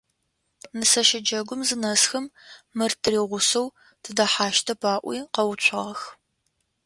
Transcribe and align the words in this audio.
Нысэщэ 0.77 1.19
джэгум 1.25 1.61
зынэсхэм, 1.67 2.25
«Мыр 2.77 2.91
тигъусэу 3.01 3.67
тыдэхьащтэп»,- 4.03 4.81
аӏуи 4.93 5.17
къэуцугъэх. 5.33 6.01